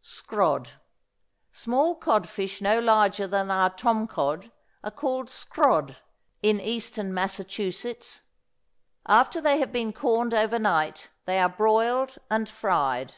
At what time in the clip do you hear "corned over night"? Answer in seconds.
9.92-11.10